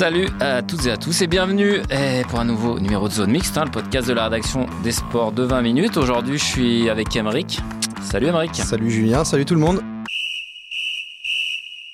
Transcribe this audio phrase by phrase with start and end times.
[0.00, 3.32] Salut à toutes et à tous et bienvenue eh, pour un nouveau numéro de Zone
[3.32, 5.98] Mixte, hein, le podcast de la rédaction des sports de 20 minutes.
[5.98, 7.60] Aujourd'hui, je suis avec Emeric.
[8.02, 8.54] Salut Emeric.
[8.56, 9.82] Salut Julien, salut tout le monde.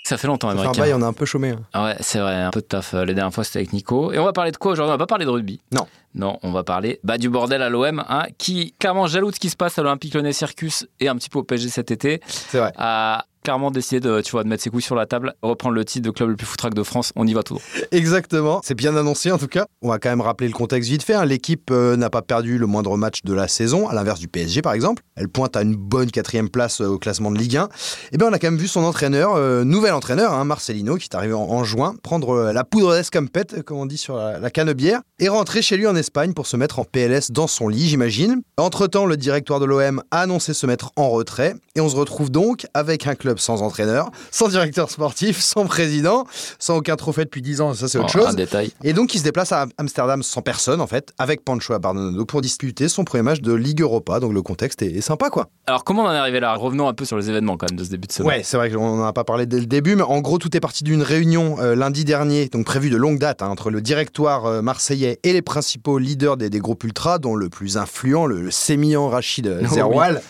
[0.05, 0.79] Ça fait longtemps, Emeric.
[0.79, 0.93] hein.
[0.95, 1.51] on a un peu chômé.
[1.51, 1.61] hein.
[1.73, 2.95] Ah ouais, c'est vrai, un peu de taf.
[2.95, 4.13] euh, Les dernières fois, c'était avec Nico.
[4.13, 4.91] Et on va parler de quoi aujourd'hui?
[4.91, 5.61] On va pas parler de rugby.
[5.73, 5.89] Non.
[6.17, 9.41] Non, on va parler bah, du bordel à l'OM, hein, qui, clairement jaloux de ce
[9.41, 12.21] qui se passe à l'Olympique Lyonnais Circus et un petit peu au PSG cet été,
[12.27, 12.73] C'est vrai.
[12.77, 15.85] a clairement décidé de, tu vois, de mettre ses couilles sur la table, reprendre le
[15.85, 17.13] titre de club le plus foutraque de France.
[17.15, 17.59] On y va tout.
[17.93, 19.67] Exactement, c'est bien annoncé en tout cas.
[19.83, 21.15] On va quand même rappeler le contexte vite fait.
[21.15, 21.25] hein.
[21.25, 24.63] L'équipe euh, n'a pas perdu le moindre match de la saison, à l'inverse du PSG
[24.63, 25.03] par exemple.
[25.15, 27.69] Elle pointe à une bonne quatrième place euh, au classement de Ligue 1.
[28.13, 31.09] Et bien on a quand même vu son entraîneur, euh, nouvel entraîneur, hein, Marcelino, qui
[31.11, 34.51] est arrivé en, en juin, prendre la poudre d'escampette, comme on dit sur la, la
[34.51, 37.89] canebière, et rentrer chez lui en Espagne pour se mettre en PLS dans son lit,
[37.89, 38.41] j'imagine.
[38.57, 42.31] Entre-temps, le directoire de l'OM a annoncé se mettre en retrait, et on se retrouve
[42.31, 46.27] donc avec un club sans entraîneur, sans directeur sportif, sans président,
[46.59, 48.27] sans aucun trophée depuis 10 ans, ça c'est autre Oh, chose.
[48.29, 48.71] Un détail.
[48.83, 52.41] Et donc, il se déplace à Amsterdam sans personne, en fait, avec Pancho Abardonado pour
[52.41, 54.21] disputer son premier match de Ligue Europa.
[54.21, 55.49] Donc, le contexte est, est sympa, quoi.
[55.67, 56.55] Alors, comment on en est arrivé là?
[56.55, 58.29] Revenons un peu sur les événements quand même de ce début de semaine.
[58.39, 60.57] Ouais, c'est vrai qu'on n'en a pas parlé dès le début, mais en gros, tout
[60.57, 63.81] est parti d'une réunion euh, lundi dernier, donc prévue de longue date, hein, entre le
[63.81, 68.27] directoire euh, marseillais et les principaux leaders des, des groupes ultras, dont le plus influent,
[68.27, 70.23] le, le sémillant Rachid Oh Zerwal.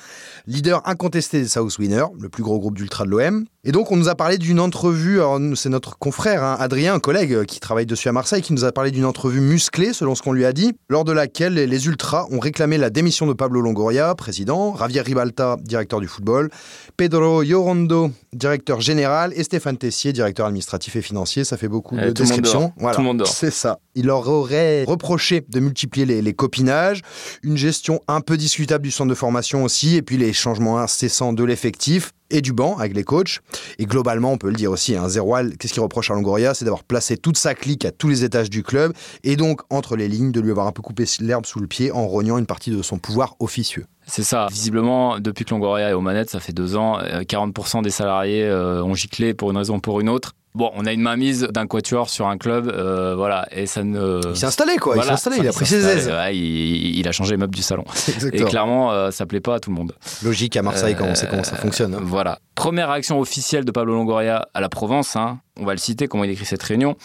[0.46, 3.46] Leader incontesté des South Winners, le plus gros groupe d'ultra de l'OM.
[3.68, 5.18] Et donc, on nous a parlé d'une entrevue.
[5.56, 8.64] C'est notre confrère, hein, Adrien, un collègue euh, qui travaille dessus à Marseille, qui nous
[8.64, 11.86] a parlé d'une entrevue musclée, selon ce qu'on lui a dit, lors de laquelle les,
[11.86, 16.48] ultras ont réclamé la démission de Pablo Longoria, président, Javier Ribalta, directeur du football,
[16.96, 21.42] Pedro Llorondo, directeur général, et Stéphane Tessier, directeur administratif et financier.
[21.42, 22.72] Ça fait beaucoup Eh, de descriptions.
[22.76, 23.26] Voilà, Tout le monde dort.
[23.26, 23.80] C'est ça.
[23.96, 27.02] Il leur aurait reproché de multiplier les, les copinages,
[27.42, 31.32] une gestion un peu discutable du centre de formation aussi, et puis les changements incessants
[31.32, 33.40] de l'effectif et du banc avec les coachs.
[33.78, 36.64] Et globalement, on peut le dire aussi, hein, Zerwal, qu'est-ce qu'il reproche à Longoria C'est
[36.64, 38.92] d'avoir placé toute sa clique à tous les étages du club,
[39.24, 41.92] et donc, entre les lignes, de lui avoir un peu coupé l'herbe sous le pied
[41.92, 43.86] en rognant une partie de son pouvoir officieux.
[44.06, 44.46] C'est ça.
[44.50, 48.44] Visiblement, depuis que Longoria est aux manettes, ça fait deux ans, euh, 40% des salariés
[48.44, 50.35] euh, ont giclé pour une raison ou pour une autre.
[50.56, 54.20] Bon, on a une mainmise d'un quatuor sur un club, euh, voilà, et ça ne.
[54.30, 56.08] Il s'est installé, quoi, il s'est installé, il a pris ses aises.
[56.08, 57.84] ouais, il, il a changé les meubles du salon.
[58.08, 58.48] Et Exactement.
[58.48, 59.92] clairement, euh, ça plaît pas à tout le monde.
[60.22, 61.94] Logique à Marseille, quand on sait Euh, comment ça fonctionne.
[61.94, 62.00] hein.
[62.02, 62.38] Voilà.
[62.54, 65.14] Première réaction officielle de Pablo Longoria à la Provence.
[65.14, 65.40] hein.
[65.60, 66.96] On va le citer, comment il écrit cette réunion.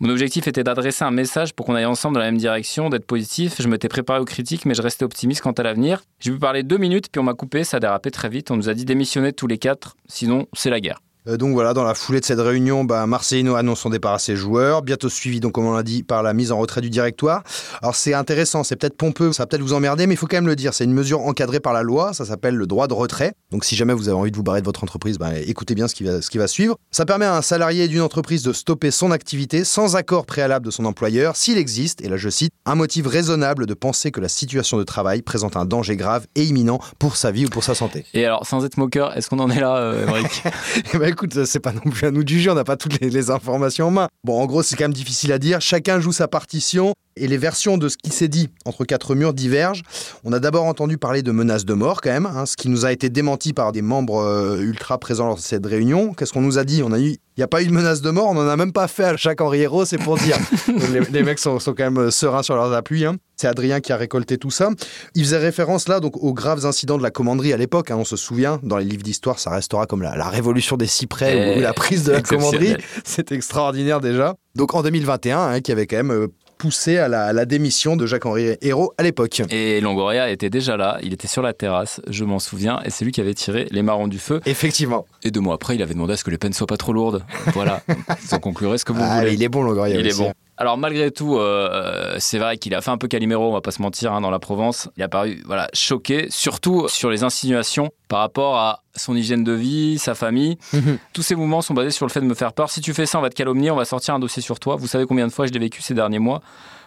[0.00, 3.06] Mon objectif était d'adresser un message pour qu'on aille ensemble dans la même direction, d'être
[3.06, 3.56] positif.
[3.60, 6.02] Je m'étais préparé aux critiques, mais je restais optimiste quant à l'avenir.
[6.20, 8.50] J'ai pu parler deux minutes, puis on m'a coupé, ça a dérapé très vite.
[8.50, 11.00] On nous a dit démissionner tous les quatre, sinon c'est la guerre.
[11.26, 14.18] Euh, donc voilà, dans la foulée de cette réunion, bah, Marcelino annonce son départ à
[14.18, 16.90] ses joueurs, bientôt suivi, donc comme on l'a dit, par la mise en retrait du
[16.90, 17.42] directoire.
[17.82, 20.36] Alors c'est intéressant, c'est peut-être pompeux, ça va peut-être vous emmerder, mais il faut quand
[20.36, 22.94] même le dire, c'est une mesure encadrée par la loi, ça s'appelle le droit de
[22.94, 23.32] retrait.
[23.50, 25.88] Donc si jamais vous avez envie de vous barrer de votre entreprise, bah, écoutez bien
[25.88, 26.76] ce qui, va, ce qui va suivre.
[26.90, 30.70] Ça permet à un salarié d'une entreprise de stopper son activité sans accord préalable de
[30.70, 34.28] son employeur, s'il existe, et là je cite, un motif raisonnable de penser que la
[34.28, 37.74] situation de travail présente un danger grave et imminent pour sa vie ou pour sa
[37.74, 38.04] santé.
[38.12, 40.06] Et alors, sans être moqueur, est-ce qu'on en est là, euh,
[40.94, 43.00] Eh ben écoute, c'est pas non plus à nous de juger, on n'a pas toutes
[43.00, 44.08] les, les informations en main.
[44.24, 45.60] Bon, en gros, c'est quand même difficile à dire.
[45.60, 49.34] Chacun joue sa partition et les versions de ce qui s'est dit entre quatre murs
[49.34, 49.82] divergent.
[50.24, 52.84] On a d'abord entendu parler de menaces de mort quand même, hein, ce qui nous
[52.84, 56.12] a été démenti par des membres euh, ultra présents lors de cette réunion.
[56.14, 56.82] Qu'est-ce qu'on nous a dit?
[56.82, 58.56] On a eu, il n'y a pas eu de menace de mort, on n'en a
[58.56, 60.36] même pas fait à chaque Henri Hérault, c'est pour dire.
[60.92, 63.04] Les, les mecs sont, sont quand même euh, sereins sur leurs appuis.
[63.04, 63.16] hein.
[63.36, 64.70] C'est Adrien qui a récolté tout ça.
[65.14, 67.90] Il faisait référence là donc aux graves incidents de la commanderie à l'époque.
[67.90, 70.86] hein, on se souvient, dans les livres d'histoire, ça restera comme la, la révolution des
[70.86, 72.76] cyprès Eh, ou la prise de la commanderie.
[73.04, 74.34] C'est extraordinaire déjà.
[74.54, 76.28] Donc en 2021, hein, qui avait quand même euh,
[76.64, 79.42] poussé à la, à la démission de Jacques-Henri Hérault à l'époque.
[79.50, 83.04] Et Longoria était déjà là, il était sur la terrasse, je m'en souviens, et c'est
[83.04, 84.40] lui qui avait tiré les marrons du feu.
[84.46, 85.04] Effectivement.
[85.24, 86.94] Et deux mois après, il avait demandé à ce que les peines soient pas trop
[86.94, 87.22] lourdes.
[87.52, 87.82] Voilà,
[88.26, 89.34] sans conclure ce que vous Ah, voulez.
[89.34, 90.00] il est bon, Longoria.
[90.00, 90.32] Il est bon.
[90.56, 93.72] Alors malgré tout, euh, c'est vrai qu'il a fait un peu Calimero, on va pas
[93.72, 94.88] se mentir, hein, dans la Provence.
[94.96, 99.52] Il a paru voilà, choqué, surtout sur les insinuations par rapport à son hygiène de
[99.52, 100.56] vie, sa famille.
[100.72, 100.98] Mhm.
[101.12, 102.70] Tous ces mouvements sont basés sur le fait de me faire peur.
[102.70, 104.76] Si tu fais ça, on va te calomnier, on va sortir un dossier sur toi.
[104.76, 106.40] Vous savez combien de fois je l'ai vécu ces derniers mois.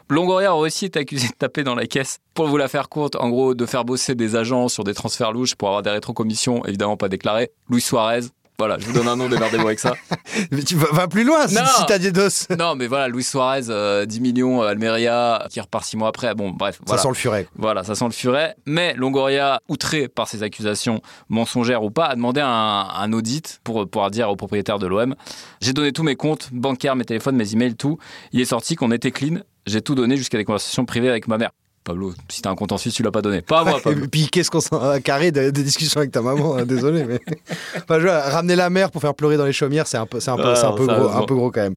[0.09, 2.19] Longoria aurait aussi été accusé de taper dans la caisse.
[2.33, 5.33] Pour vous la faire courte, en gros, de faire bosser des agents sur des transferts
[5.33, 7.51] louches pour avoir des rétrocommissions, évidemment pas déclarées.
[7.69, 8.21] Luis Suarez,
[8.59, 9.93] voilà, je vous donne un nom, démerdez-vous avec ça.
[10.51, 11.61] Mais tu vas, vas plus loin Non.
[11.77, 12.47] si t'as des doses.
[12.57, 16.33] Non, mais voilà, Luis Suarez, euh, 10 millions, euh, Almeria, qui repart 6 mois après.
[16.33, 16.97] Bon, bref, voilà.
[16.97, 17.47] Ça sent le furet.
[17.55, 18.55] Voilà, ça sent le furet.
[18.65, 23.87] Mais Longoria, outré par ces accusations mensongères ou pas, a demandé un, un audit pour
[23.87, 25.15] pouvoir dire au propriétaire de l'OM
[25.61, 27.99] J'ai donné tous mes comptes bancaires, mes téléphones, mes emails, tout.
[28.31, 29.37] Il est sorti qu'on était clean.
[29.67, 31.51] J'ai tout donné jusqu'à des conversations privées avec ma mère.
[31.87, 33.41] Pablo, si t'as un compte en Suisse, tu l'as pas donné.
[33.41, 34.03] Pas moi, Pablo.
[34.05, 37.03] Et puis qu'est-ce qu'on s'en a carré de- des discussions avec ta maman, hein, désolé.
[37.05, 37.19] Mais...
[37.75, 40.19] Enfin, je vois, ramener la mère pour faire pleurer dans les chaumières, c'est un peu,
[40.19, 41.21] c'est un peu, Ah, c'est un peu ça, gros, heureusement.
[41.23, 41.73] un peu gros quand même.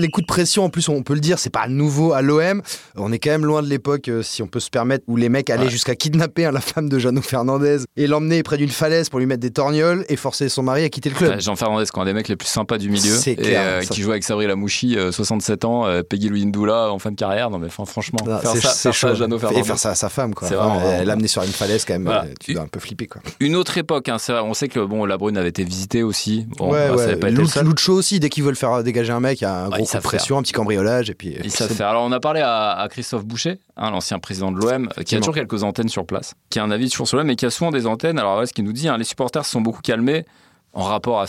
[0.00, 2.62] Les coups de pression, en plus, on peut le dire, c'est pas nouveau à l'OM.
[2.96, 5.28] On est quand même loin de l'époque, euh, si on peut se permettre, où les
[5.28, 5.70] mecs allaient Ouais.
[5.70, 9.26] jusqu'à kidnapper hein, la femme de Jeannot Fernandez et l'emmener près d'une falaise pour lui
[9.26, 11.40] mettre des torgnoles et forcer son mari à quitter le club.
[11.40, 13.80] Jean Fernandez, quand un des mecs les plus sympas du milieu, C'est et clair, euh,
[13.82, 17.16] qui joue avec Sabri Lamouchi, euh, 67 ans, euh, Peggy Louis Ndoula en fin de
[17.16, 17.50] carrière.
[17.50, 19.14] Non, mais enfin, franchement, Ah, faire ça, faire ça à chaud.
[19.14, 19.64] Jeannot Et Fernandez.
[19.64, 20.48] faire ça à sa femme, quoi.
[20.48, 22.24] Ouais, vraiment- L'amener sur une falaise, quand même, Voilà.
[22.24, 23.20] euh, tu dois un peu flipper, quoi.
[23.40, 26.46] Une autre époque, hein, vrai, on sait que bon, la Brune avait été visitée aussi.
[26.56, 27.02] Bon, ouais, bah, ça ouais.
[27.04, 27.40] avait pas été.
[27.62, 29.86] Lucho aussi, dès qu'ils veulent faire dégager un mec, il y a un Ouais, gros
[29.90, 31.28] ils savent pression, un petit cambriolage, et puis.
[31.30, 31.88] Ils puis savent faire.
[31.88, 35.18] Alors, on a parlé à, à Christophe Boucher, hein, l'ancien président de l'OM, qui a
[35.18, 37.50] toujours quelques antennes sur place, qui a un avis toujours sur l'OM, mais qui a
[37.50, 38.18] souvent des antennes.
[38.18, 40.24] Alors, voilà ce qu'il nous dit hein, les supporters se sont beaucoup calmés
[40.72, 41.26] en rapport à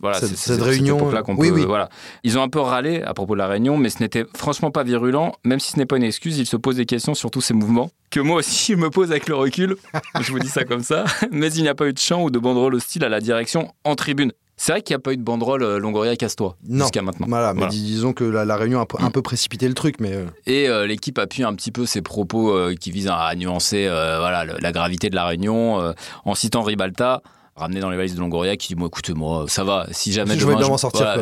[0.00, 1.64] voilà, Cette- réunion, époque-là qu'on oui, peut- oui.
[1.66, 1.90] Voilà.
[2.24, 4.82] Ils ont un peu râlé à propos de la réunion, mais ce n'était franchement pas
[4.82, 6.38] virulent, même si ce n'est pas une excuse.
[6.38, 9.10] Ils se posent des questions sur tous ces mouvements, que moi aussi je me pose
[9.10, 9.76] avec le recul.
[10.20, 11.04] je vous dis ça comme ça.
[11.30, 13.72] Mais il n'y a pas eu de chant ou de banderole hostile à la direction
[13.84, 14.32] en tribune.
[14.58, 16.84] C'est vrai qu'il n'y a pas eu de banderole euh, Longoria casse-toi Non.
[16.84, 17.26] jusqu'à maintenant.
[17.28, 17.70] Voilà, mais Voilà.
[17.72, 20.12] dis- disons que la, la réunion a un peu- un peu précipité le truc, mais.
[20.12, 23.86] euh, Et euh, l'équipe appuie un petit peu ses propos euh, qui visent à nuancer
[23.86, 25.94] voilà, le- la gravité de la réunion
[26.24, 27.22] en citant Ribalta,
[27.56, 30.46] ramené dans les valises de Longoria, qui dit Moi, écoute-moi, ça va, si jamais Je
[30.46, 30.64] vais demain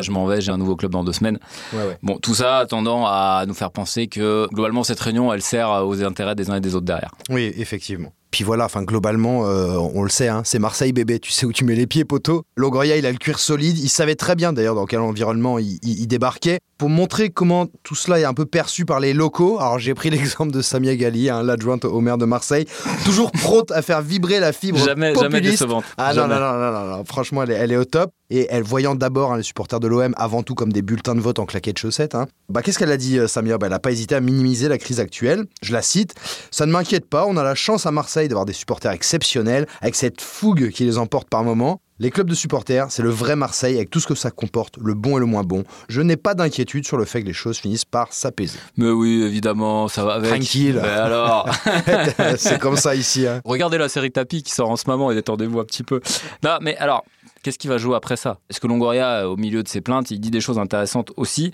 [0.01, 1.39] je, m'en voilà, vais, j'ai un nouveau club dans deux semaines.
[1.73, 1.97] Ouais, ouais.
[2.03, 6.03] Bon, tout ça tendant à nous faire penser que globalement, cette réunion, elle sert aux
[6.03, 7.11] intérêts des uns et des autres derrière.
[7.29, 8.11] Oui, effectivement.
[8.31, 11.19] Puis voilà, enfin globalement, euh, on le sait, hein, c'est Marseille bébé.
[11.19, 12.43] Tu sais où tu mets les pieds, poteau.
[12.55, 13.77] Longoria, il a le cuir solide.
[13.77, 16.59] Il savait très bien d'ailleurs dans quel environnement il, débarquait.
[16.77, 20.09] Pour montrer comment tout cela est un peu perçu par les locaux, alors j'ai pris
[20.11, 22.65] l'exemple de Samia Gali, hein, l'adjointe au maire de Marseille,
[23.03, 25.51] toujours prompte à faire vibrer la fibre Jamais, jamais populiste.
[25.63, 25.83] décevante.
[25.97, 26.35] Ah non, Jamais.
[26.35, 28.11] non, non, non, non, non, franchement, elle est, elle est au top.
[28.29, 31.21] Et elle voyant d'abord hein, les supporters de l'OM avant tout comme des bulletins de
[31.21, 33.57] vote en claquettes chaussettes, hein, bah, qu'est-ce qu'elle a dit, euh, Samia?
[33.57, 35.45] Bah, Elle n'a pas hésité à minimiser la crise actuelle.
[35.61, 36.13] Je la cite
[36.51, 39.95] Ça ne m'inquiète pas, on a la chance à Marseille d'avoir des supporters exceptionnels, avec
[39.95, 41.79] cette fougue qui les emporte par moments.
[41.99, 44.93] Les clubs de supporters, c'est le vrai Marseille avec tout ce que ça comporte, le
[44.93, 45.63] bon et le moins bon.
[45.89, 48.59] Je n'ai pas d'inquiétude sur le fait que les choses finissent par s'apaiser.
[48.77, 50.29] Mais oui, évidemment, ça va avec.
[50.29, 50.79] Tranquille.
[50.81, 51.49] Mais alors
[52.37, 53.25] c'est comme ça ici.
[53.25, 53.41] hein.
[53.45, 55.99] Regardez la série Tapis qui sort en ce moment et détendez-vous un petit peu.
[56.43, 57.03] Non, mais alors,
[57.47, 58.39] qu'est-ce qui va jouer après ça?
[58.49, 61.53] Est-ce que Longoria, euh, au milieu de ses plaintes, il dit des choses intéressantes aussi?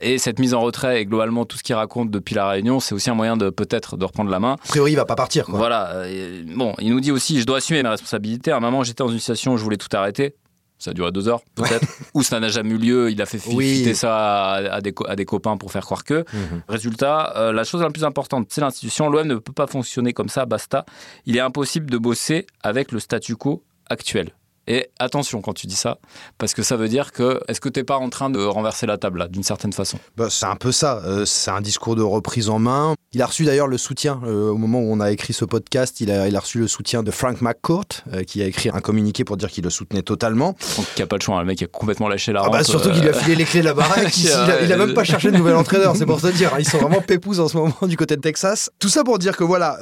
[0.00, 2.94] Et cette mise en retrait et globalement tout ce qu'il raconte depuis la réunion, c'est
[2.94, 4.54] aussi un moyen de peut-être de reprendre la main.
[4.54, 5.44] A priori, il va pas partir.
[5.44, 5.58] Quoi.
[5.58, 5.90] Voilà.
[5.92, 8.50] euh, bon, il nous dit aussi, je dois assumer mes responsabilités.
[8.50, 10.34] À un moment, j'étais dans une situation où je voulais tout arrêter.
[10.78, 11.86] Ça a duré deux heures, peut-être.
[12.14, 13.10] Ou ça n'a jamais eu lieu.
[13.10, 13.76] Il a fait Oui.
[13.76, 16.24] fuiter ça à, à des, co- à des copains pour faire croire que.
[16.34, 16.62] Mhm.
[16.68, 19.08] Résultat, euh, la chose la plus importante, c'est l'institution.
[19.08, 20.84] L'OM ne peut pas fonctionner comme ça, basta.
[21.24, 24.32] Il est impossible de bosser avec le statu quo actuel.
[24.68, 25.98] Et attention quand tu dis ça,
[26.38, 28.98] parce que ça veut dire que est-ce que t'es pas en train de renverser la
[28.98, 29.98] table là, d'une certaine façon?
[30.16, 31.00] Bah, c'est un peu ça.
[31.04, 32.94] euh, c'est un discours de reprise en main.
[33.12, 36.00] Il a reçu d'ailleurs le soutien euh, au moment où on a écrit ce podcast.
[36.00, 38.80] Il a, il a reçu le soutien de Frank McCourt, euh, qui a écrit un
[38.80, 40.56] communiqué pour dire qu'il le soutenait totalement.
[40.76, 42.48] Donc il n'y a pas le choix, hein, le mec a complètement lâché la Ah
[42.50, 44.16] bah, rampe, surtout qu'il lui a filé les clés de la baraque.
[44.18, 45.94] il, a, il a même pas cherché de nouvel entraîneur.
[45.96, 46.52] C'est pour te dire.
[46.54, 46.58] hein.
[46.58, 48.70] Ils sont vraiment pépouses en ce moment du côté de Texas.
[48.80, 49.78] Tout ça pour dire que voilà,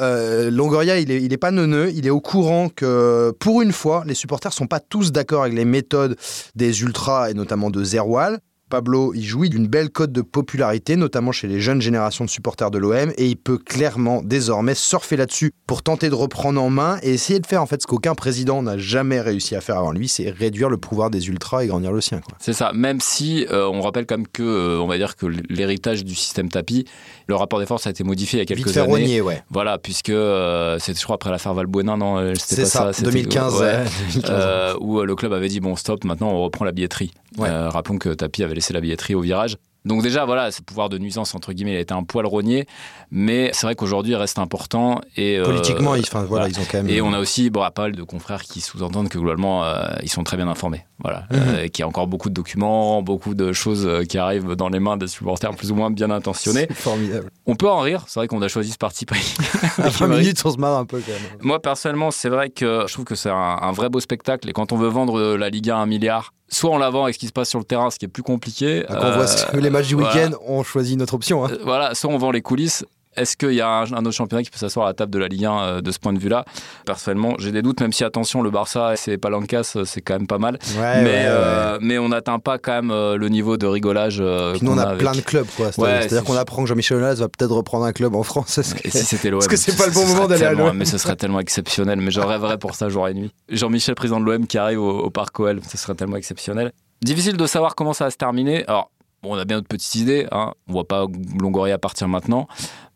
[0.50, 1.90] Longoria, il est, il est pas neuneux.
[1.94, 5.54] Il est au courant que pour une fois, les supporters sont pas tous d'accord avec
[5.54, 6.16] les méthodes
[6.54, 8.40] des ultras et notamment de Zerwal.
[8.74, 12.72] Pablo, il jouit d'une belle cote de popularité, notamment chez les jeunes générations de supporters
[12.72, 16.98] de l'OM, et il peut clairement désormais surfer là-dessus pour tenter de reprendre en main
[17.04, 19.92] et essayer de faire en fait ce qu'aucun président n'a jamais réussi à faire avant
[19.92, 22.20] lui, c'est réduire le pouvoir des ultras et grandir le sien.
[22.40, 25.26] C'est ça, même si euh, on rappelle quand même que, euh, on va dire que
[25.48, 26.84] l'héritage du système tapis,
[27.28, 28.90] le rapport des forces a été modifié il y a quelques Vite années.
[28.92, 29.40] rogner, ouais.
[29.50, 32.92] Voilà, puisque euh, c'était, je crois, après l'affaire Valbuena, non euh, c'était C'est pas ça,
[32.92, 33.54] c'était- 2015.
[33.54, 33.60] ouais.
[33.60, 34.30] ouais, 2015.
[34.30, 37.12] Euh, où le club avait dit bon stop, maintenant on reprend la billetterie.
[37.38, 39.56] Rappelons que Tapi avait laissé la billetterie au virage.
[39.84, 42.66] Donc déjà, voilà, ce pouvoir de nuisance, entre guillemets, il a été un poil rogné,
[43.10, 45.02] mais c'est vrai qu'aujourd'hui, il reste important.
[45.16, 46.88] Et, euh, Politiquement, ils, voilà, ils ont quand même...
[46.88, 50.08] Et on a aussi bon, pas mal de confrères qui sous-entendent que globalement, euh, ils
[50.08, 50.86] sont très bien informés.
[51.02, 51.26] Voilà.
[51.32, 54.80] Euh, qu'il y a encore beaucoup de documents, beaucoup de choses qui arrivent dans les
[54.80, 56.64] mains des supporters plus ou moins bien intentionnés.
[56.68, 57.28] C'est formidable.
[57.44, 59.34] On peut en rire, c'est vrai qu'on a choisi ce parti pris.
[59.78, 61.40] À 20 minutes, on se marre un peu quand même.
[61.42, 64.48] Moi, personnellement, c'est vrai que je trouve que c'est un, un vrai beau spectacle.
[64.48, 67.04] Et quand on veut vendre la Ligue 1 à un milliard, soit on la vend
[67.04, 68.84] avec ce qui se passe sur le terrain, ce qui est plus compliqué.
[68.88, 70.14] Quand on voit euh, les matchs du voilà.
[70.14, 71.44] week-end, on choisit notre option.
[71.44, 71.50] hein.
[71.52, 72.84] Euh, Voilà, soit on vend les coulisses.
[73.16, 75.18] Est-ce qu'il y a un, un autre championnat qui peut s'asseoir à la table de
[75.18, 76.44] la Ligue 1 euh, de ce point de vue-là?
[76.86, 80.14] Personnellement, j'ai des doutes, même si attention, le Barça et ses palancas, euh, c'est quand
[80.14, 80.58] même pas mal.
[80.78, 84.16] Ouais, mais, ouais, euh, mais on n'atteint pas quand même euh, le niveau de rigolage.
[84.54, 85.72] Puis nous, on a avec- plein de clubs, quoi.
[85.72, 88.58] C'est-à-dire c'est- qu'on apprend que Jean-Michel Aulas va peut-être reprendre un club en France.
[88.58, 90.76] Est-ce que- si c'était l'OM Parce que c'est pas le bon moment d'aller à l'OM.
[90.76, 92.00] Mais ce serait tellement exceptionnel.
[92.00, 93.32] Mais je rêverais pour ça jour et nuit.
[93.48, 96.72] Jean-Michel, président de l'OM, qui arrive au, au Parc OL, ce serait tellement exceptionnel.
[97.02, 98.64] Difficile de savoir comment ça va se terminer.
[98.66, 98.90] Alors,
[99.22, 100.26] bon, on a bien notre petite idée.
[100.32, 100.52] Hein.
[100.68, 101.04] On voit pas
[101.38, 102.46] Longoria partir maintenant.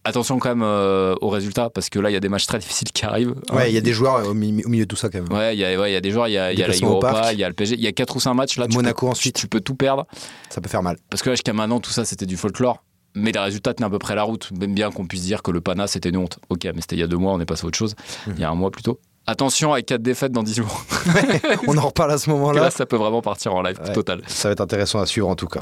[0.09, 2.59] Attention quand même euh, aux résultats, parce que là, il y a des matchs très
[2.59, 3.35] difficiles qui arrivent.
[3.51, 3.57] hein.
[3.57, 5.33] Ouais, il y a des joueurs au, mi- au milieu de tout ça quand même.
[5.33, 6.75] Ouais, il y a, ouais, y a des joueurs, il y a, y a la
[6.83, 8.67] Europa, il y a le PSG, il y a 4 ou 5 matchs là.
[8.67, 9.37] tu Monaco peux- ensuite.
[9.37, 10.07] Tu peux tout perdre.
[10.51, 10.97] Ça peut faire mal.
[11.11, 12.83] Parce que là, jusqu'à maintenant, tout ça, c'était du folklore.
[13.15, 14.51] Mais les résultats tenaient à peu près la route.
[14.59, 16.39] Même bien qu'on puisse dire que le Pana, c'était une honte.
[16.51, 17.95] Ok, mais c'était il y a deux mois, on est passé à autre chose.
[18.29, 19.01] Il y a un mois plutôt.
[19.27, 20.85] Attention, avec quatre défaites dans 10 jours.
[21.69, 22.63] On en reparle à ce moment-là.
[22.63, 23.93] là, ça peut vraiment partir en live Ouais.
[23.93, 24.23] total.
[24.27, 25.61] Ça va être intéressant à suivre en tout cas.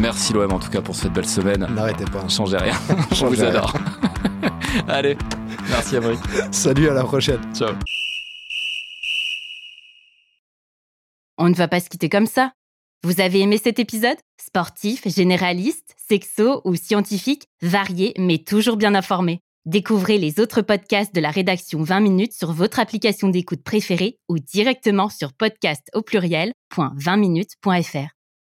[0.00, 1.66] Merci l'OM en tout cas pour cette belle semaine.
[1.74, 2.26] N'arrêtez pas.
[2.28, 2.72] Changez rien.
[3.12, 3.74] Changez vous adore.
[4.88, 5.18] Allez,
[5.68, 6.16] merci Amri.
[6.50, 7.40] Salut, à la prochaine.
[7.54, 7.74] Ciao.
[11.36, 12.52] On ne va pas se quitter comme ça.
[13.02, 14.16] Vous avez aimé cet épisode?
[14.42, 19.40] Sportif, généraliste, sexo ou scientifique, varié mais toujours bien informé.
[19.66, 24.38] Découvrez les autres podcasts de la rédaction 20 minutes sur votre application d'écoute préférée ou
[24.38, 28.19] directement sur podcast au pluriel.20minutes.fr.